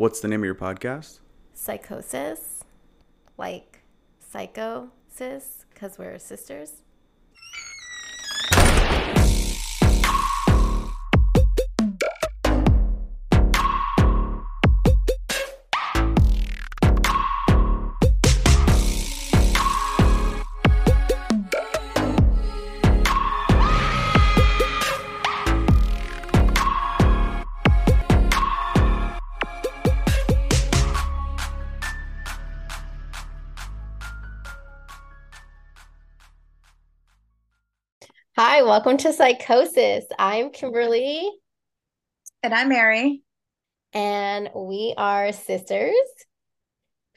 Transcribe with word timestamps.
What's 0.00 0.20
the 0.20 0.28
name 0.28 0.40
of 0.40 0.46
your 0.46 0.54
podcast? 0.54 1.18
Psychosis, 1.52 2.64
like 3.36 3.82
psychosis, 4.18 5.66
because 5.68 5.98
we're 5.98 6.18
sisters. 6.18 6.80
Hi, 38.42 38.62
welcome 38.62 38.96
to 38.96 39.12
Psychosis. 39.12 40.06
I'm 40.18 40.48
Kimberly. 40.48 41.30
And 42.42 42.54
I'm 42.54 42.70
Mary. 42.70 43.22
And 43.92 44.48
we 44.56 44.94
are 44.96 45.30
sisters 45.32 45.92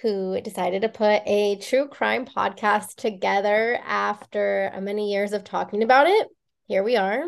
who 0.02 0.42
decided 0.42 0.82
to 0.82 0.90
put 0.90 1.22
a 1.26 1.56
true 1.62 1.88
crime 1.88 2.26
podcast 2.26 2.96
together 2.96 3.80
after 3.86 4.70
many 4.82 5.14
years 5.14 5.32
of 5.32 5.46
talking 5.46 5.82
about 5.82 6.08
it. 6.08 6.28
Here 6.68 6.84
we 6.84 6.98
are. 6.98 7.24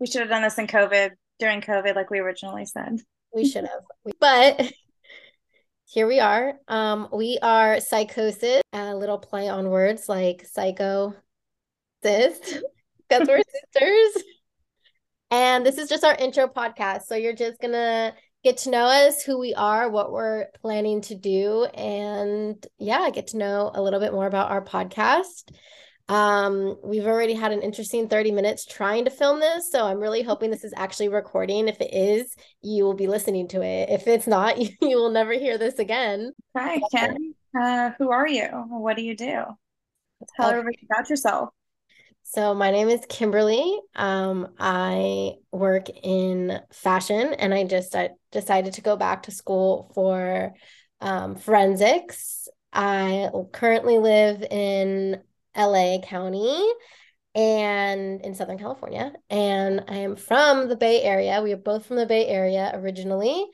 We 0.00 0.08
should 0.08 0.22
have 0.22 0.30
done 0.30 0.42
this 0.42 0.58
in 0.58 0.66
COVID, 0.66 1.10
during 1.38 1.60
COVID, 1.60 1.94
like 1.94 2.10
we 2.10 2.18
originally 2.18 2.66
said. 2.66 2.98
We 3.32 3.46
should 3.46 3.62
have. 3.62 4.14
But 4.18 4.72
here 5.84 6.08
we 6.08 6.18
are. 6.18 6.54
Um, 6.66 7.10
we 7.12 7.38
are 7.42 7.78
Psychosis, 7.78 8.62
a 8.72 8.96
little 8.96 9.18
play 9.18 9.48
on 9.48 9.70
words 9.70 10.08
like 10.08 10.44
psycho 10.50 11.14
sis 12.02 12.62
because 13.08 13.28
we're 13.28 13.42
sisters. 13.74 14.24
And 15.30 15.64
this 15.64 15.78
is 15.78 15.88
just 15.88 16.04
our 16.04 16.14
intro 16.14 16.48
podcast. 16.48 17.02
So 17.02 17.14
you're 17.14 17.34
just 17.34 17.60
going 17.60 17.72
to 17.72 18.14
get 18.42 18.58
to 18.58 18.70
know 18.70 18.86
us, 18.86 19.22
who 19.22 19.38
we 19.38 19.54
are, 19.54 19.88
what 19.88 20.12
we're 20.12 20.46
planning 20.60 21.02
to 21.02 21.14
do, 21.14 21.64
and 21.74 22.64
yeah, 22.78 23.10
get 23.10 23.28
to 23.28 23.38
know 23.38 23.70
a 23.74 23.82
little 23.82 24.00
bit 24.00 24.12
more 24.12 24.26
about 24.26 24.50
our 24.50 24.64
podcast. 24.64 25.52
Um, 26.08 26.76
we've 26.82 27.06
already 27.06 27.34
had 27.34 27.52
an 27.52 27.62
interesting 27.62 28.08
30 28.08 28.32
minutes 28.32 28.66
trying 28.66 29.04
to 29.04 29.10
film 29.12 29.38
this, 29.38 29.70
so 29.70 29.86
I'm 29.86 30.00
really 30.00 30.22
hoping 30.22 30.50
this 30.50 30.64
is 30.64 30.74
actually 30.76 31.08
recording. 31.08 31.68
If 31.68 31.80
it 31.80 31.94
is, 31.94 32.34
you 32.62 32.82
will 32.82 32.94
be 32.94 33.06
listening 33.06 33.46
to 33.48 33.62
it. 33.62 33.90
If 33.90 34.08
it's 34.08 34.26
not, 34.26 34.58
you, 34.60 34.70
you 34.80 34.96
will 34.96 35.10
never 35.10 35.32
hear 35.32 35.58
this 35.58 35.78
again. 35.78 36.32
Hi, 36.56 36.80
Ken. 36.90 37.34
Uh, 37.56 37.90
who 37.98 38.10
are 38.10 38.26
you? 38.26 38.46
What 38.46 38.96
do 38.96 39.02
you 39.02 39.16
do? 39.16 39.44
Tell 40.36 40.48
okay. 40.48 40.58
everybody 40.58 40.78
about 40.90 41.08
yourself. 41.08 41.50
So 42.32 42.54
my 42.54 42.70
name 42.70 42.88
is 42.88 43.04
Kimberly. 43.08 43.76
Um, 43.96 44.54
I 44.56 45.32
work 45.50 45.88
in 45.88 46.60
fashion, 46.72 47.34
and 47.34 47.52
I 47.52 47.64
just 47.64 47.96
I 47.96 48.10
decided 48.30 48.74
to 48.74 48.82
go 48.82 48.94
back 48.94 49.24
to 49.24 49.32
school 49.32 49.90
for 49.96 50.54
um, 51.00 51.34
forensics. 51.34 52.48
I 52.72 53.30
currently 53.50 53.98
live 53.98 54.44
in 54.48 55.20
LA 55.56 55.98
County 56.04 56.72
and 57.34 58.20
in 58.20 58.36
Southern 58.36 58.58
California, 58.58 59.12
and 59.28 59.82
I 59.88 59.96
am 59.96 60.14
from 60.14 60.68
the 60.68 60.76
Bay 60.76 61.02
Area. 61.02 61.42
We 61.42 61.52
are 61.52 61.56
both 61.56 61.86
from 61.86 61.96
the 61.96 62.06
Bay 62.06 62.28
Area 62.28 62.70
originally. 62.74 63.44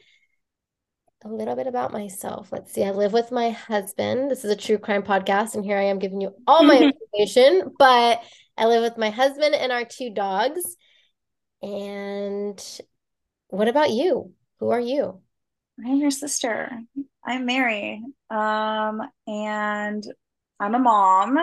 A 1.25 1.29
little 1.29 1.57
bit 1.57 1.67
about 1.67 1.95
myself. 1.95 2.53
Let's 2.53 2.75
see. 2.75 2.85
I 2.85 2.91
live 2.91 3.15
with 3.15 3.33
my 3.33 3.53
husband. 3.53 4.31
This 4.31 4.45
is 4.45 4.51
a 4.51 4.57
true 4.57 4.77
crime 4.77 5.03
podcast, 5.03 5.55
and 5.55 5.65
here 5.65 5.79
I 5.79 5.85
am 5.85 5.99
giving 5.99 6.21
you 6.21 6.35
all 6.47 6.63
my 6.63 6.93
information, 7.15 7.75
but 7.79 8.21
I 8.57 8.67
live 8.67 8.83
with 8.83 8.97
my 8.97 9.11
husband 9.11 9.55
and 9.55 9.71
our 9.71 9.85
two 9.85 10.11
dogs. 10.11 10.77
And 11.63 12.63
what 13.49 13.69
about 13.69 13.91
you? 13.91 14.33
Who 14.61 14.71
are 14.71 14.81
you? 14.81 15.21
I'm 15.85 15.97
your 15.97 16.11
sister. 16.11 16.71
I'm 17.25 17.45
Mary. 17.45 18.03
Um, 18.31 19.03
and 19.27 20.05
I'm 20.59 20.75
a 20.75 20.79
mom. 20.79 21.37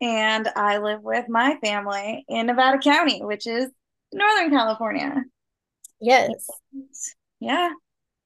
And 0.00 0.48
I 0.54 0.78
live 0.78 1.02
with 1.02 1.26
my 1.28 1.58
family 1.62 2.24
in 2.28 2.46
Nevada 2.46 2.78
County, 2.78 3.22
which 3.24 3.46
is 3.46 3.68
Northern 4.12 4.50
California. 4.50 5.24
Yes. 6.00 6.30
Yeah. 7.40 7.70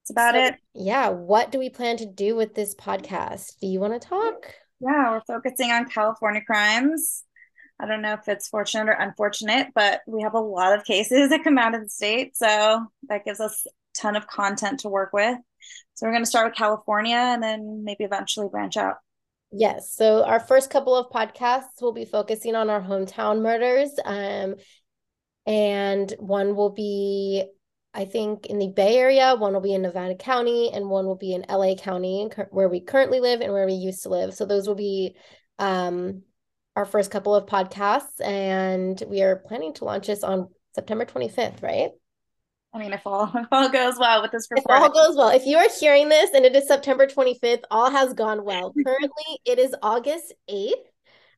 It's 0.03 0.11
about 0.11 0.35
so, 0.35 0.45
it. 0.45 0.55
Yeah. 0.75 1.09
What 1.09 1.51
do 1.51 1.57
we 1.57 1.69
plan 1.69 1.97
to 1.97 2.05
do 2.05 2.35
with 2.35 2.53
this 2.53 2.75
podcast? 2.75 3.59
Do 3.59 3.67
you 3.67 3.79
want 3.79 3.99
to 3.99 4.07
talk? 4.07 4.53
Yeah, 4.79 5.11
we're 5.11 5.21
focusing 5.21 5.71
on 5.71 5.89
California 5.89 6.41
crimes. 6.45 7.23
I 7.79 7.85
don't 7.85 8.01
know 8.01 8.13
if 8.13 8.27
it's 8.27 8.47
fortunate 8.47 8.89
or 8.89 8.93
unfortunate, 8.93 9.67
but 9.75 10.01
we 10.07 10.21
have 10.21 10.33
a 10.33 10.39
lot 10.39 10.77
of 10.77 10.85
cases 10.85 11.29
that 11.29 11.43
come 11.43 11.57
out 11.57 11.75
of 11.75 11.81
the 11.81 11.89
state. 11.89 12.37
So 12.37 12.85
that 13.09 13.25
gives 13.25 13.39
us 13.39 13.65
a 13.65 14.01
ton 14.01 14.15
of 14.15 14.27
content 14.27 14.81
to 14.81 14.89
work 14.89 15.11
with. 15.11 15.37
So 15.95 16.05
we're 16.05 16.13
going 16.13 16.23
to 16.23 16.29
start 16.29 16.47
with 16.47 16.57
California 16.57 17.15
and 17.15 17.43
then 17.43 17.83
maybe 17.83 18.03
eventually 18.03 18.47
branch 18.49 18.77
out. 18.77 18.95
Yes. 19.51 19.93
So 19.93 20.23
our 20.23 20.39
first 20.39 20.69
couple 20.69 20.95
of 20.95 21.11
podcasts 21.11 21.81
will 21.81 21.93
be 21.93 22.05
focusing 22.05 22.55
on 22.55 22.69
our 22.69 22.81
hometown 22.81 23.41
murders. 23.41 23.91
Um, 24.03 24.55
and 25.45 26.13
one 26.19 26.55
will 26.55 26.71
be, 26.71 27.45
I 27.93 28.05
think, 28.05 28.47
in 28.47 28.57
the 28.57 28.69
Bay 28.69 28.97
Area, 28.97 29.35
one 29.35 29.53
will 29.53 29.61
be 29.61 29.73
in 29.73 29.83
Nevada 29.83 30.15
County, 30.15 30.71
and 30.73 30.89
one 30.89 31.05
will 31.05 31.15
be 31.15 31.33
in 31.33 31.45
LA 31.47 31.75
County, 31.75 32.29
where 32.49 32.67
we 32.67 32.81
currently 32.81 33.19
live 33.19 33.41
and 33.41 33.53
where 33.53 33.65
we 33.65 33.73
used 33.73 34.03
to 34.03 34.09
live. 34.09 34.33
So 34.33 34.45
those 34.45 34.67
will 34.67 34.75
be 34.75 35.15
um, 35.59 36.23
our 36.75 36.85
first 36.85 37.11
couple 37.11 37.35
of 37.35 37.45
podcasts, 37.45 38.21
and 38.21 39.01
we 39.07 39.21
are 39.21 39.37
planning 39.37 39.73
to 39.75 39.85
launch 39.85 40.07
this 40.07 40.23
on 40.23 40.49
September 40.73 41.05
25th, 41.05 41.63
right? 41.63 41.91
I 42.73 42.77
mean, 42.77 42.91
if 42.91 43.07
all 43.07 43.31
if 43.35 43.47
all 43.51 43.69
goes 43.69 43.97
well 43.97 44.21
with 44.21 44.31
this 44.31 44.47
recording. 44.51 44.83
If 44.83 44.89
all 44.89 44.93
goes 45.07 45.15
well. 45.15 45.29
If 45.29 45.45
you 45.45 45.57
are 45.57 45.69
hearing 45.79 46.09
this 46.09 46.31
and 46.33 46.45
it 46.45 46.55
is 46.55 46.67
September 46.67 47.07
25th, 47.07 47.63
all 47.71 47.89
has 47.89 48.13
gone 48.13 48.43
well. 48.43 48.73
Currently, 48.85 49.39
it 49.45 49.59
is 49.59 49.73
August 49.81 50.33
8th. 50.49 50.73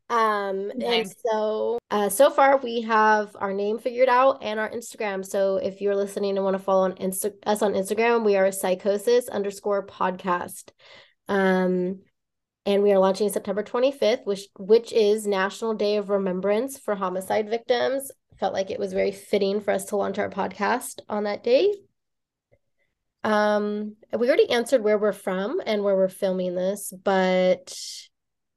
Um, 0.09 0.69
nice. 0.69 0.79
and 0.79 1.13
so 1.29 1.79
uh 1.91 2.07
so 2.07 2.29
far 2.29 2.55
we 2.59 2.79
have 2.83 3.35
our 3.35 3.53
name 3.53 3.77
figured 3.77 4.07
out 4.07 4.41
and 4.41 4.57
our 4.57 4.69
Instagram. 4.69 5.25
So 5.25 5.57
if 5.57 5.81
you're 5.81 5.97
listening 5.97 6.37
and 6.37 6.45
want 6.45 6.55
to 6.55 6.63
follow 6.63 6.85
on 6.85 6.93
Insta- 6.93 7.33
us 7.45 7.61
on 7.61 7.73
Instagram, 7.73 8.23
we 8.23 8.37
are 8.37 8.49
psychosis 8.53 9.27
underscore 9.27 9.85
podcast. 9.85 10.69
Um 11.27 11.99
and 12.67 12.83
we 12.83 12.91
are 12.91 13.00
launching 13.00 13.29
September 13.29 13.63
25th, 13.63 14.25
which 14.25 14.47
which 14.59 14.91
is 14.91 15.25
National 15.25 15.73
Day 15.73 15.95
of 15.95 16.09
Remembrance 16.09 16.78
for 16.78 16.95
homicide 16.95 17.50
victims. 17.50 18.11
Felt 18.39 18.53
like 18.53 18.69
it 18.69 18.79
was 18.79 18.91
very 18.91 19.13
fitting 19.13 19.61
for 19.61 19.72
us 19.72 19.85
to 19.85 19.95
launch 19.95 20.19
our 20.19 20.29
podcast 20.29 21.00
on 21.07 21.23
that 21.23 21.45
day. 21.45 21.73
Um, 23.23 23.95
we 24.16 24.27
already 24.27 24.50
answered 24.50 24.83
where 24.83 24.97
we're 24.97 25.13
from 25.13 25.61
and 25.66 25.81
where 25.81 25.95
we're 25.95 26.09
filming 26.09 26.56
this, 26.56 26.94
but 27.03 27.73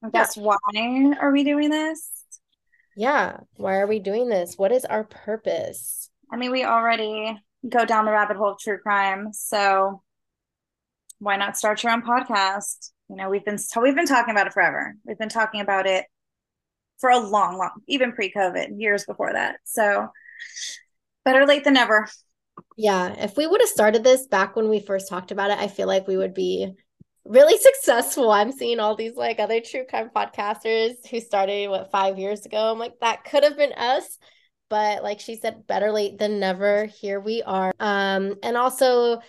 I 0.05 0.11
guess 0.11 0.37
yeah. 0.37 0.43
why 0.43 1.15
are 1.21 1.31
we 1.31 1.45
doing 1.45 1.71
this? 1.71 2.11
Yeah, 2.97 3.39
why 3.55 3.77
are 3.77 3.87
we 3.87 4.01
doing 4.01 4.29
this? 4.29 4.59
What 4.59 4.73
is 4.73 4.85
our 4.85 5.05
purpose? 5.05 6.11
I 6.33 6.37
mean, 6.37 6.51
we 6.51 6.65
already 6.65 7.41
go 7.67 7.85
down 7.85 8.07
the 8.07 8.13
rabbit 8.13 8.37
hole 8.37 8.53
of 8.53 8.59
true 8.59 8.79
crime, 8.79 9.33
so 9.33 10.03
why 11.21 11.37
not 11.37 11.57
start 11.57 11.83
your 11.85 11.93
own 11.93 12.03
podcast? 12.03 12.91
You 13.11 13.17
know, 13.17 13.29
we've 13.29 13.45
been 13.45 13.59
we've 13.83 13.97
been 13.97 14.07
talking 14.07 14.31
about 14.31 14.47
it 14.47 14.53
forever. 14.53 14.95
We've 15.05 15.19
been 15.19 15.29
talking 15.29 15.61
about 15.61 15.87
it 15.87 16.05
for 17.01 17.11
a 17.11 17.19
long, 17.19 17.59
long, 17.59 17.71
even 17.89 18.13
pre-COVID, 18.13 18.81
years 18.81 19.05
before 19.05 19.33
that. 19.33 19.57
So 19.65 20.09
better 21.25 21.45
late 21.45 21.65
than 21.65 21.75
never. 21.75 22.09
Yeah, 22.77 23.15
if 23.19 23.37
we 23.37 23.49
would 23.49 23.61
have 23.61 23.69
started 23.69 24.05
this 24.05 24.29
back 24.29 24.55
when 24.55 24.69
we 24.69 24.79
first 24.79 25.09
talked 25.09 25.33
about 25.33 25.51
it, 25.51 25.59
I 25.59 25.67
feel 25.67 25.89
like 25.89 26.07
we 26.07 26.17
would 26.17 26.35
be 26.35 26.73
really 27.25 27.59
successful. 27.61 28.31
I'm 28.31 28.53
seeing 28.53 28.79
all 28.79 28.95
these 28.95 29.17
like 29.17 29.41
other 29.41 29.61
true 29.61 29.87
crime 29.89 30.11
podcasters 30.15 30.95
who 31.11 31.19
started 31.21 31.69
what 31.69 31.91
five 31.91 32.17
years 32.17 32.47
ago. 32.47 32.71
I'm 32.71 32.79
like, 32.79 33.01
that 33.01 33.25
could 33.25 33.43
have 33.43 33.57
been 33.57 33.73
us. 33.73 34.19
But 34.69 35.03
like 35.03 35.19
she 35.19 35.35
said, 35.35 35.67
better 35.67 35.91
late 35.91 36.17
than 36.17 36.39
never. 36.39 36.85
Here 36.85 37.19
we 37.19 37.43
are. 37.43 37.73
Um, 37.81 38.37
and 38.45 38.57
also 38.57 39.21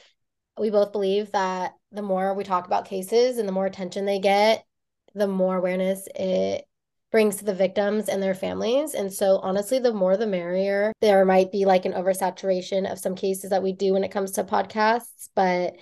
we 0.59 0.69
both 0.69 0.91
believe 0.91 1.31
that 1.31 1.71
the 1.91 2.01
more 2.01 2.33
we 2.33 2.43
talk 2.43 2.65
about 2.65 2.85
cases 2.85 3.37
and 3.37 3.47
the 3.47 3.53
more 3.53 3.65
attention 3.65 4.05
they 4.05 4.19
get, 4.19 4.65
the 5.13 5.27
more 5.27 5.57
awareness 5.57 6.07
it 6.15 6.65
brings 7.11 7.35
to 7.35 7.45
the 7.45 7.53
victims 7.53 8.07
and 8.07 8.23
their 8.23 8.33
families. 8.33 8.93
And 8.93 9.11
so, 9.11 9.39
honestly, 9.39 9.79
the 9.79 9.93
more 9.93 10.15
the 10.15 10.27
merrier. 10.27 10.93
There 11.01 11.25
might 11.25 11.51
be 11.51 11.65
like 11.65 11.85
an 11.85 11.93
oversaturation 11.93 12.89
of 12.89 12.99
some 12.99 13.15
cases 13.15 13.49
that 13.49 13.63
we 13.63 13.73
do 13.73 13.93
when 13.93 14.05
it 14.05 14.11
comes 14.11 14.31
to 14.31 14.45
podcasts. 14.45 15.29
But, 15.35 15.73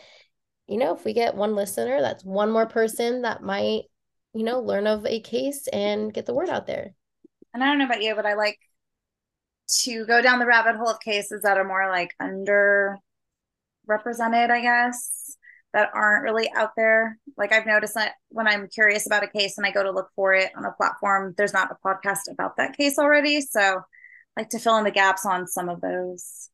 you 0.68 0.78
know, 0.78 0.96
if 0.96 1.06
we 1.06 1.14
get 1.14 1.36
one 1.36 1.56
listener, 1.56 2.02
that's 2.02 2.26
one 2.26 2.52
more 2.52 2.66
person 2.66 3.22
that 3.22 3.44
might, 3.44 3.84
you 4.34 4.44
know, 4.44 4.60
learn 4.60 4.88
of 4.88 5.06
a 5.06 5.20
case 5.20 5.68
and 5.68 6.14
get 6.14 6.26
the 6.26 6.34
word 6.34 6.50
out 6.50 6.66
there. 6.66 6.94
And 7.54 7.64
I 7.64 7.68
don't 7.68 7.78
know 7.78 7.86
about 7.86 8.02
you, 8.02 8.16
but 8.16 8.26
I 8.26 8.34
like 8.34 8.58
to 9.82 10.06
go 10.08 10.22
down 10.22 10.40
the 10.40 10.48
rabbit 10.48 10.78
hole 10.78 10.90
of 10.90 11.00
cases 11.00 11.44
that 11.44 11.58
are 11.58 11.64
more 11.64 11.88
like 11.90 12.16
under 12.20 12.98
represented, 13.86 14.50
I 14.50 14.62
guess, 14.62 15.38
that 15.74 15.90
aren't 15.94 16.24
really 16.24 16.50
out 16.56 16.72
there. 16.76 17.18
Like 17.38 17.54
I've 17.54 17.66
noticed 17.66 17.94
that 17.94 18.14
when 18.30 18.48
I'm 18.48 18.68
curious 18.68 19.06
about 19.06 19.24
a 19.24 19.28
case 19.28 19.58
and 19.58 19.66
I 19.66 19.72
go 19.72 19.84
to 19.84 19.92
look 19.92 20.10
for 20.16 20.34
it 20.34 20.52
on 20.56 20.66
a 20.66 20.72
platform, 20.72 21.34
there's 21.38 21.54
not 21.54 21.72
a 21.72 21.88
podcast 21.88 22.32
about 22.32 22.58
that 22.58 22.76
case 22.76 22.98
already. 22.98 23.42
So 23.42 23.62
I 23.62 24.42
like 24.42 24.50
to 24.50 24.60
fill 24.60 24.78
in 24.78 24.84
the 24.84 24.92
gaps 24.92 25.26
on 25.26 25.48
some 25.48 25.70
of 25.70 25.82
those. 25.82 26.50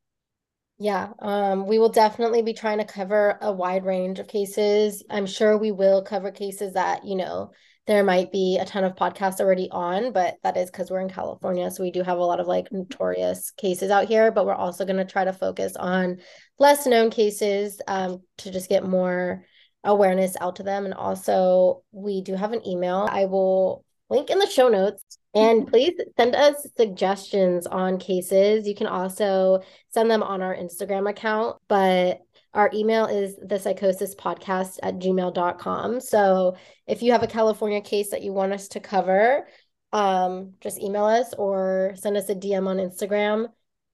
Yeah, 0.78 1.08
um, 1.20 1.66
we 1.66 1.78
will 1.78 1.88
definitely 1.88 2.42
be 2.42 2.52
trying 2.52 2.78
to 2.78 2.84
cover 2.84 3.38
a 3.40 3.50
wide 3.50 3.86
range 3.86 4.18
of 4.18 4.28
cases. 4.28 5.02
I'm 5.08 5.24
sure 5.24 5.56
we 5.56 5.72
will 5.72 6.02
cover 6.02 6.30
cases 6.30 6.74
that, 6.74 7.06
you 7.06 7.16
know, 7.16 7.52
there 7.86 8.02
might 8.02 8.32
be 8.32 8.58
a 8.60 8.64
ton 8.64 8.82
of 8.84 8.96
podcasts 8.96 9.40
already 9.40 9.68
on, 9.70 10.12
but 10.12 10.36
that 10.42 10.56
is 10.56 10.70
because 10.70 10.90
we're 10.90 11.00
in 11.00 11.08
California. 11.08 11.70
So 11.70 11.82
we 11.82 11.92
do 11.92 12.02
have 12.02 12.18
a 12.18 12.24
lot 12.24 12.40
of 12.40 12.46
like 12.48 12.72
notorious 12.72 13.52
cases 13.52 13.90
out 13.90 14.08
here, 14.08 14.32
but 14.32 14.44
we're 14.44 14.54
also 14.54 14.84
going 14.84 14.96
to 14.96 15.04
try 15.04 15.24
to 15.24 15.32
focus 15.32 15.76
on 15.76 16.18
less 16.58 16.86
known 16.86 17.10
cases 17.10 17.80
um, 17.86 18.22
to 18.38 18.50
just 18.50 18.68
get 18.68 18.84
more 18.84 19.44
awareness 19.84 20.36
out 20.40 20.56
to 20.56 20.64
them. 20.64 20.84
And 20.84 20.94
also, 20.94 21.84
we 21.92 22.22
do 22.22 22.34
have 22.34 22.52
an 22.52 22.66
email. 22.66 23.08
I 23.08 23.26
will 23.26 23.84
link 24.10 24.30
in 24.30 24.38
the 24.38 24.48
show 24.48 24.68
notes. 24.68 25.02
And 25.34 25.68
please 25.68 25.92
send 26.16 26.34
us 26.34 26.66
suggestions 26.78 27.66
on 27.66 27.98
cases. 27.98 28.66
You 28.66 28.74
can 28.74 28.86
also 28.86 29.60
send 29.90 30.10
them 30.10 30.22
on 30.22 30.40
our 30.40 30.56
Instagram 30.56 31.08
account. 31.08 31.58
But 31.68 32.20
our 32.56 32.70
email 32.72 33.06
is 33.06 33.36
the 33.36 33.58
psychosis 33.58 34.14
podcast 34.14 34.78
at 34.82 34.98
gmail.com. 34.98 36.00
So 36.00 36.56
if 36.86 37.02
you 37.02 37.12
have 37.12 37.22
a 37.22 37.28
California 37.28 37.82
case 37.82 38.10
that 38.10 38.22
you 38.22 38.32
want 38.32 38.52
us 38.52 38.68
to 38.68 38.80
cover, 38.80 39.46
um, 39.92 40.54
just 40.60 40.80
email 40.80 41.04
us 41.04 41.34
or 41.34 41.92
send 41.96 42.16
us 42.16 42.28
a 42.30 42.34
DM 42.34 42.66
on 42.66 42.78
Instagram 42.78 43.48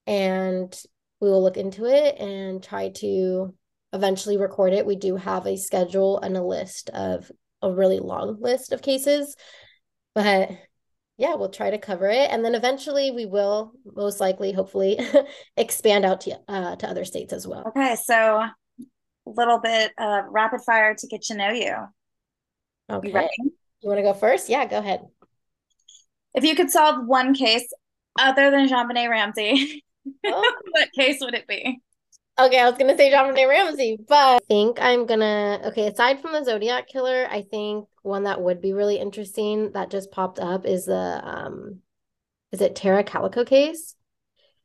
and 0.07 0.73
we 1.21 1.29
will 1.29 1.43
look 1.43 1.57
into 1.57 1.87
it 1.87 2.19
and 2.19 2.63
try 2.63 2.91
to 2.97 3.55
eventually 3.93 4.37
record 4.37 4.73
it. 4.73 4.87
We 4.87 4.97
do 4.97 5.17
have 5.17 5.47
a 5.47 5.57
schedule 5.57 6.21
and 6.21 6.37
a 6.37 6.43
list 6.43 6.89
of 6.91 7.31
a 7.63 7.73
really 7.73 7.99
long 7.99 8.41
list 8.41 8.73
of 8.73 8.81
cases, 8.81 9.37
but 10.15 10.51
yeah, 11.23 11.37
we'll 11.37 11.51
try 11.51 11.71
to 11.71 11.79
cover 11.79 12.09
it. 12.09 12.33
And 12.33 12.45
then 12.45 12.57
eventually 12.57 13.13
we 13.13 13.27
will 13.27 13.73
most 13.95 14.19
likely, 14.19 14.51
hopefully, 14.51 14.99
expand 15.57 16.05
out 16.05 16.23
to, 16.23 16.37
uh, 16.49 16.75
to 16.75 16.89
other 16.89 17.05
states 17.05 17.33
as 17.33 17.47
well. 17.47 17.63
Okay. 17.69 17.95
So 17.95 18.41
a 18.41 18.51
little 19.25 19.61
bit 19.61 19.93
of 19.99 20.25
rapid 20.31 20.63
fire 20.63 20.97
to 20.97 21.07
get 21.07 21.23
to 21.23 21.37
know 21.37 21.51
you. 21.51 21.77
Okay. 22.91 23.29
You, 23.39 23.53
you 23.83 23.89
want 23.89 23.99
to 23.99 24.03
go 24.03 24.15
first? 24.15 24.49
Yeah, 24.49 24.67
go 24.67 24.79
ahead. 24.79 25.03
If 26.35 26.43
you 26.43 26.57
could 26.57 26.71
solve 26.71 27.07
one 27.07 27.35
case 27.35 27.73
other 28.19 28.51
than 28.51 28.69
JonBenét 28.69 29.09
Ramsey, 29.09 29.85
oh. 30.27 30.53
what 30.73 30.89
case 30.93 31.19
would 31.21 31.35
it 31.35 31.47
be? 31.47 31.79
Okay, 32.39 32.59
I 32.59 32.69
was 32.69 32.79
gonna 32.79 32.97
say 32.97 33.13
JonBenét 33.13 33.49
Ramsey, 33.49 33.99
but 34.09 34.17
I 34.17 34.39
think 34.49 34.79
I'm 34.81 35.07
gonna 35.07 35.61
okay, 35.67 35.89
aside 35.89 36.21
from 36.21 36.33
the 36.33 36.45
Zodiac 36.45 36.89
killer, 36.89 37.27
I 37.31 37.43
think 37.43 37.87
one 38.03 38.25
that 38.25 38.41
would 38.41 38.61
be 38.61 38.73
really 38.73 38.97
interesting 38.97 39.73
that 39.73 39.91
just 39.91 40.11
popped 40.11 40.39
up 40.39 40.65
is 40.65 40.87
the 40.87 41.21
um 41.23 41.81
is 42.51 42.61
it 42.61 42.75
Tara 42.75 43.05
Calico 43.05 43.45
case? 43.45 43.97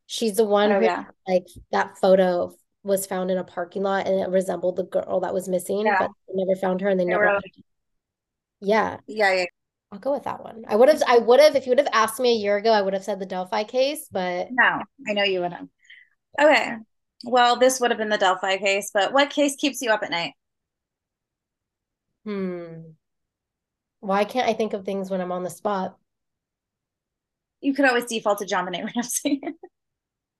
She's 0.06 0.36
the 0.36 0.44
one 0.44 0.72
oh, 0.72 0.78
who 0.78 0.86
yeah. 0.86 1.04
like 1.26 1.46
that 1.70 1.98
photo 1.98 2.54
was 2.82 3.06
found 3.06 3.30
in 3.30 3.36
a 3.36 3.44
parking 3.44 3.82
lot 3.82 4.06
and 4.06 4.18
it 4.18 4.30
resembled 4.30 4.76
the 4.76 4.84
girl 4.84 5.20
that 5.20 5.34
was 5.34 5.48
missing, 5.48 5.84
yeah. 5.84 5.98
but 5.98 6.10
they 6.26 6.42
never 6.42 6.58
found 6.58 6.80
her 6.80 6.88
and 6.88 6.98
they, 6.98 7.04
they 7.04 7.10
never 7.10 7.38
Yeah. 8.60 8.96
Yeah, 9.06 9.34
yeah. 9.34 9.44
I'll 9.92 9.98
go 9.98 10.12
with 10.12 10.24
that 10.24 10.42
one. 10.42 10.64
I 10.66 10.76
would 10.76 10.88
have 10.88 11.02
I 11.06 11.18
would 11.18 11.40
have 11.40 11.54
if 11.54 11.66
you 11.66 11.70
would 11.70 11.78
have 11.78 11.88
asked 11.92 12.18
me 12.18 12.32
a 12.32 12.38
year 12.38 12.56
ago, 12.56 12.72
I 12.72 12.80
would 12.80 12.94
have 12.94 13.04
said 13.04 13.20
the 13.20 13.26
Delphi 13.26 13.64
case, 13.64 14.08
but 14.10 14.48
no, 14.50 14.82
I 15.06 15.12
know 15.12 15.24
you 15.24 15.40
would 15.40 15.52
have. 15.52 15.68
Okay. 16.40 16.76
Well, 17.24 17.56
this 17.56 17.80
would 17.80 17.90
have 17.90 17.98
been 17.98 18.08
the 18.10 18.18
Delphi 18.18 18.58
case, 18.58 18.90
but 18.94 19.12
what 19.12 19.30
case 19.30 19.56
keeps 19.56 19.82
you 19.82 19.90
up 19.90 20.02
at 20.02 20.10
night? 20.10 20.34
Hmm. 22.24 22.92
Why 24.00 24.24
can't 24.24 24.48
I 24.48 24.52
think 24.52 24.72
of 24.72 24.84
things 24.84 25.10
when 25.10 25.20
I'm 25.20 25.32
on 25.32 25.42
the 25.42 25.50
spot? 25.50 25.96
You 27.60 27.74
could 27.74 27.86
always 27.86 28.04
default 28.04 28.38
to 28.38 28.46
JonBenét 28.46 28.94
Ramsey. 28.94 29.40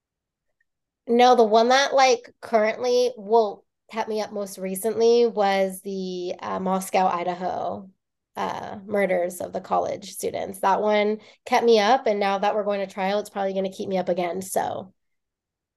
no, 1.08 1.34
the 1.34 1.44
one 1.44 1.70
that 1.70 1.94
like 1.94 2.32
currently 2.40 3.10
well 3.16 3.64
kept 3.90 4.08
me 4.08 4.20
up 4.20 4.32
most 4.32 4.58
recently 4.58 5.26
was 5.26 5.81
the 5.81 6.34
uh, 6.38 6.60
Moscow, 6.60 7.06
Idaho 7.06 7.90
uh, 8.36 8.78
murders 8.86 9.40
of 9.40 9.52
the 9.52 9.60
college 9.60 10.12
students. 10.12 10.60
That 10.60 10.81
one 10.81 11.19
kept 11.44 11.64
me 11.64 11.81
up, 11.81 12.06
and 12.06 12.20
now 12.20 12.38
that 12.38 12.54
we're 12.54 12.62
going 12.62 12.86
to 12.86 12.92
trial, 12.92 13.19
it's 13.19 13.31
probably 13.31 13.52
going 13.54 13.64
to 13.64 13.76
keep 13.76 13.88
me 13.88 13.98
up 13.98 14.08
again. 14.08 14.42
So 14.42 14.92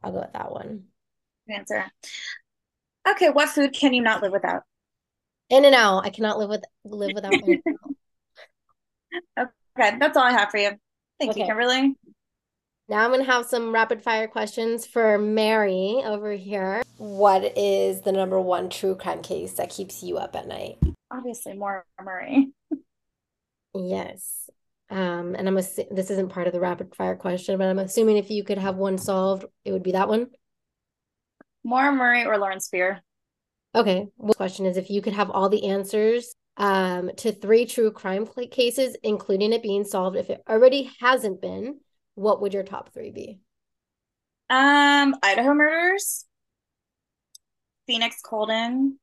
I'll 0.03 0.11
go 0.11 0.19
with 0.19 0.33
that 0.33 0.51
one 0.51 0.90
answer. 1.49 1.85
Okay, 3.07 3.29
what 3.29 3.49
food 3.49 3.73
can 3.73 3.93
you 3.93 4.01
not 4.01 4.21
live 4.21 4.31
without? 4.31 4.63
In-N-Out. 5.49 6.05
I 6.05 6.09
cannot 6.09 6.37
live 6.37 6.49
with 6.49 6.63
live 6.85 7.11
without 7.13 7.33
okay, 9.39 9.97
that's 9.99 10.15
all 10.15 10.23
I 10.23 10.31
have 10.31 10.49
for 10.49 10.57
you. 10.57 10.71
Thank 11.19 11.31
okay. 11.31 11.41
you, 11.41 11.47
Kimberly. 11.47 11.95
Now 12.87 13.05
I'm 13.05 13.11
going 13.11 13.25
to 13.25 13.31
have 13.31 13.45
some 13.45 13.73
rapid 13.73 14.01
fire 14.01 14.27
questions 14.27 14.85
for 14.85 15.17
Mary 15.17 16.01
over 16.03 16.33
here. 16.33 16.83
What 16.97 17.57
is 17.57 18.01
the 18.01 18.11
number 18.11 18.39
one 18.39 18.69
true 18.69 18.95
crime 18.95 19.21
case 19.21 19.53
that 19.53 19.69
keeps 19.69 20.03
you 20.03 20.17
up 20.17 20.35
at 20.35 20.47
night? 20.47 20.77
Obviously, 21.09 21.53
Maura 21.53 21.83
Murray. 22.01 22.51
yes. 23.73 24.49
Um, 24.89 25.35
and 25.35 25.47
I'm 25.47 25.55
assu- 25.55 25.87
this 25.89 26.11
isn't 26.11 26.33
part 26.33 26.47
of 26.47 26.53
the 26.53 26.59
rapid 26.59 26.93
fire 26.95 27.15
question, 27.15 27.57
but 27.57 27.67
I'm 27.67 27.79
assuming 27.79 28.17
if 28.17 28.29
you 28.29 28.43
could 28.43 28.57
have 28.57 28.75
one 28.75 28.97
solved, 28.97 29.45
it 29.63 29.71
would 29.71 29.83
be 29.83 29.93
that 29.93 30.09
one. 30.09 30.27
Maura 31.63 31.91
Murray 31.91 32.25
or 32.25 32.37
Lauren 32.37 32.59
Spierer? 32.59 33.01
Okay. 33.73 34.07
Well, 34.17 34.33
question 34.33 34.65
is 34.65 34.77
if 34.77 34.89
you 34.89 35.01
could 35.01 35.13
have 35.13 35.29
all 35.29 35.49
the 35.49 35.67
answers 35.67 36.35
um, 36.57 37.11
to 37.17 37.31
three 37.31 37.65
true 37.65 37.91
crime 37.91 38.27
cases, 38.51 38.97
including 39.03 39.53
it 39.53 39.63
being 39.63 39.83
solved, 39.83 40.17
if 40.17 40.29
it 40.29 40.41
already 40.49 40.91
hasn't 40.99 41.41
been, 41.41 41.79
what 42.15 42.41
would 42.41 42.53
your 42.53 42.63
top 42.63 42.93
three 42.93 43.11
be? 43.11 43.39
Um, 44.49 45.15
Idaho 45.23 45.53
murders, 45.53 46.25
Phoenix 47.87 48.17
Coldon, 48.21 48.99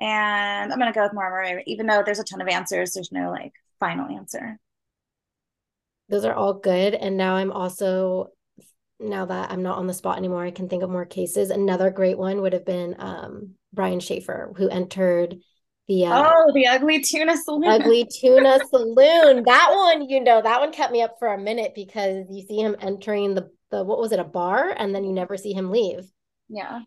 and 0.00 0.72
I'm 0.72 0.78
gonna 0.78 0.92
go 0.92 1.02
with 1.02 1.14
Maura 1.14 1.30
Murray. 1.30 1.62
Even 1.66 1.86
though 1.86 2.02
there's 2.04 2.18
a 2.18 2.24
ton 2.24 2.42
of 2.42 2.48
answers, 2.48 2.92
there's 2.92 3.10
no 3.10 3.30
like 3.30 3.52
final 3.80 4.14
answer. 4.14 4.58
Those 6.10 6.26
are 6.26 6.34
all 6.34 6.54
good, 6.54 6.94
and 6.94 7.16
now 7.16 7.36
I'm 7.36 7.50
also 7.50 8.28
now 9.00 9.26
that 9.26 9.50
I'm 9.50 9.62
not 9.62 9.78
on 9.78 9.86
the 9.86 9.94
spot 9.94 10.18
anymore, 10.18 10.44
I 10.44 10.50
can 10.50 10.68
think 10.68 10.82
of 10.82 10.90
more 10.90 11.06
cases. 11.06 11.50
Another 11.50 11.90
great 11.90 12.18
one 12.18 12.40
would 12.40 12.52
have 12.52 12.64
been 12.64 12.96
um, 12.98 13.54
Brian 13.72 14.00
Shaffer, 14.00 14.52
who 14.56 14.68
entered 14.68 15.36
the 15.86 16.06
uh, 16.06 16.32
oh 16.32 16.52
the 16.52 16.66
ugly 16.66 17.00
tuna 17.00 17.36
saloon. 17.36 17.64
Ugly 17.64 18.08
tuna 18.20 18.60
saloon. 18.68 19.44
That 19.44 19.70
one 19.72 20.08
you 20.08 20.20
know 20.20 20.42
that 20.42 20.60
one 20.60 20.72
kept 20.72 20.92
me 20.92 21.02
up 21.02 21.16
for 21.18 21.32
a 21.32 21.40
minute 21.40 21.72
because 21.74 22.26
you 22.30 22.44
see 22.46 22.58
him 22.58 22.76
entering 22.80 23.34
the 23.34 23.50
the 23.70 23.84
what 23.84 23.98
was 23.98 24.12
it 24.12 24.20
a 24.20 24.24
bar? 24.24 24.74
And 24.76 24.94
then 24.94 25.04
you 25.04 25.12
never 25.12 25.36
see 25.36 25.52
him 25.52 25.70
leave. 25.70 26.10
Yeah. 26.48 26.80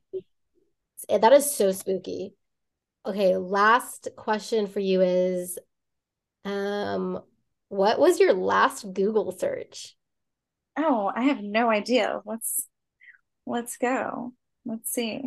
That 1.10 1.34
is 1.34 1.56
so 1.56 1.72
spooky. 1.72 2.36
Okay 3.06 3.38
last 3.38 4.10
question 4.16 4.68
for 4.68 4.80
you 4.80 5.02
is 5.02 5.58
um 6.46 7.20
what 7.70 8.00
was 8.00 8.20
your 8.20 8.34
last 8.34 8.94
google 8.94 9.32
search 9.32 9.96
Oh, 10.84 11.12
I 11.16 11.26
have 11.26 11.42
no 11.42 11.70
idea. 11.70 12.22
Let's 12.26 12.68
let's 13.46 13.78
go. 13.78 14.34
Let's 14.66 14.92
see. 14.92 15.22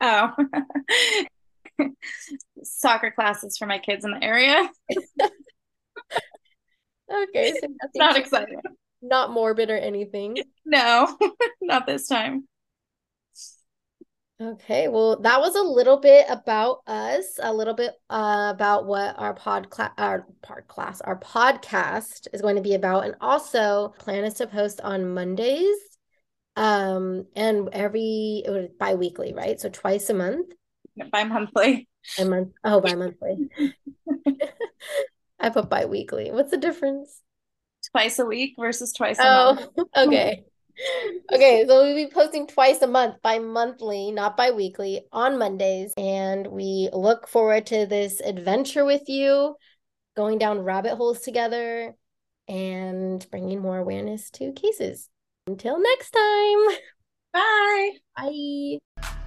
Oh. 0.00 0.34
Soccer 2.62 3.10
classes 3.10 3.56
for 3.56 3.64
my 3.66 3.78
kids 3.78 4.04
in 4.04 4.10
the 4.10 4.22
area. 4.22 4.68
okay, 7.12 7.54
so 7.58 7.68
not 7.94 8.16
exciting. 8.16 8.60
Not 9.00 9.30
morbid 9.30 9.70
or 9.70 9.78
anything. 9.78 10.36
No, 10.64 11.16
not 11.62 11.86
this 11.86 12.06
time. 12.06 12.46
Okay, 14.38 14.88
well, 14.88 15.18
that 15.20 15.40
was 15.40 15.56
a 15.56 15.62
little 15.62 15.96
bit 15.96 16.26
about 16.28 16.82
us, 16.86 17.38
a 17.42 17.54
little 17.54 17.72
bit 17.72 17.94
uh, 18.10 18.52
about 18.54 18.84
what 18.84 19.18
our 19.18 19.32
pod 19.32 19.70
class, 19.70 19.92
our 19.96 20.26
pod 20.42 20.68
class, 20.68 21.00
our 21.00 21.18
podcast 21.18 22.28
is 22.34 22.42
going 22.42 22.56
to 22.56 22.62
be 22.62 22.74
about, 22.74 23.06
and 23.06 23.14
also 23.22 23.94
plan 23.98 24.24
is 24.24 24.34
to 24.34 24.46
post 24.46 24.82
on 24.82 25.14
Mondays, 25.14 25.78
um, 26.54 27.24
and 27.34 27.70
every 27.72 28.44
bi-weekly, 28.78 29.32
right? 29.32 29.58
So 29.58 29.70
twice 29.70 30.10
a 30.10 30.14
month. 30.14 30.52
Bi-monthly. 31.10 31.88
A 32.18 32.24
month. 32.26 32.52
Oh, 32.62 32.82
bi-monthly. 32.82 33.48
I 35.40 35.48
put 35.48 35.70
bi-weekly. 35.70 36.30
What's 36.30 36.50
the 36.50 36.58
difference? 36.58 37.22
Twice 37.90 38.18
a 38.18 38.26
week 38.26 38.56
versus 38.58 38.92
twice 38.92 39.18
a 39.18 39.22
oh, 39.22 39.54
month. 39.54 39.88
okay 39.96 40.44
okay, 41.32 41.64
so 41.66 41.82
we'll 41.82 41.94
be 41.94 42.10
posting 42.10 42.46
twice 42.46 42.82
a 42.82 42.86
month, 42.86 43.16
bi 43.22 43.38
monthly, 43.38 44.12
not 44.12 44.36
bi 44.36 44.50
weekly, 44.50 45.02
on 45.12 45.38
Mondays. 45.38 45.92
And 45.96 46.46
we 46.46 46.88
look 46.92 47.28
forward 47.28 47.66
to 47.66 47.86
this 47.86 48.20
adventure 48.20 48.84
with 48.84 49.08
you, 49.08 49.56
going 50.16 50.38
down 50.38 50.60
rabbit 50.60 50.96
holes 50.96 51.20
together 51.20 51.94
and 52.48 53.26
bringing 53.30 53.60
more 53.60 53.78
awareness 53.78 54.30
to 54.30 54.52
cases. 54.52 55.08
Until 55.46 55.80
next 55.80 56.10
time. 56.10 56.76
Bye. 57.32 57.90
Bye. 58.16 59.25